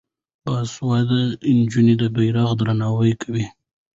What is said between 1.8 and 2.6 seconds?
د بیرغ